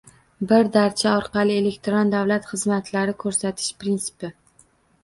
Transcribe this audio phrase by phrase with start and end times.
[0.51, 4.35] “Bir darcha” orqali elektron davlat xizmatlari ko‘rsatish prinsipi